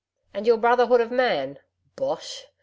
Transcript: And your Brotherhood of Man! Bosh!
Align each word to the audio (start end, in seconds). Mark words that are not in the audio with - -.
And 0.33 0.47
your 0.47 0.57
Brotherhood 0.57 0.99
of 0.99 1.11
Man! 1.11 1.59
Bosh! 1.95 2.47